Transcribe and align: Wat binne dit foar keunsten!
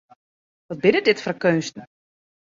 Wat 0.67 0.81
binne 0.83 1.01
dit 1.07 1.21
foar 1.23 1.37
keunsten! 1.43 1.85